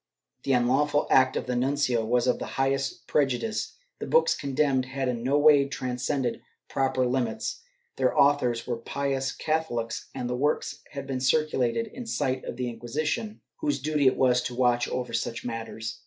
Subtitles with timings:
[0.45, 5.07] The unlawful act of the nuncio was of the highest prejudice; the books condemned had
[5.07, 7.61] in no way transcended proper limits;
[7.97, 12.55] their authors were pious Catho lics and the works had been circulated in sight of
[12.55, 15.99] the Inquisition, whose duty it was to watch over such matters.